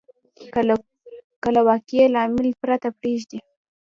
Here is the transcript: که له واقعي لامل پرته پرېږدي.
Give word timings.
که 1.41 1.49
له 1.55 1.61
واقعي 1.67 2.03
لامل 2.13 2.47
پرته 2.61 2.89
پرېږدي. 2.99 3.39